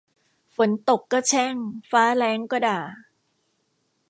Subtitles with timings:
[0.55, 1.55] ฝนตกก็แช่ง
[1.91, 2.79] ฟ้าแล้งก็ด่า